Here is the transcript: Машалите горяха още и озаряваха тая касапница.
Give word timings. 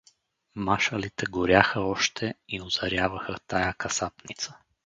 Машалите 0.55 1.25
горяха 1.25 1.79
още 1.81 2.33
и 2.49 2.61
озаряваха 2.61 3.35
тая 3.47 3.73
касапница. 3.73 4.57